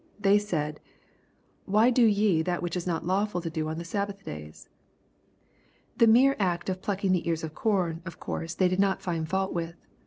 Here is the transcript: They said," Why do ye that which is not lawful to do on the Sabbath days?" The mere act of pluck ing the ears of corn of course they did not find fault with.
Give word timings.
They 0.19 0.39
said," 0.39 0.79
Why 1.65 1.91
do 1.91 2.03
ye 2.03 2.41
that 2.41 2.63
which 2.63 2.75
is 2.75 2.87
not 2.87 3.05
lawful 3.05 3.39
to 3.39 3.51
do 3.51 3.67
on 3.69 3.77
the 3.77 3.85
Sabbath 3.85 4.25
days?" 4.25 4.67
The 5.99 6.07
mere 6.07 6.35
act 6.39 6.69
of 6.69 6.81
pluck 6.81 7.05
ing 7.05 7.11
the 7.11 7.27
ears 7.29 7.43
of 7.43 7.53
corn 7.53 8.01
of 8.03 8.19
course 8.19 8.55
they 8.55 8.67
did 8.67 8.79
not 8.79 9.03
find 9.03 9.29
fault 9.29 9.53
with. 9.53 9.75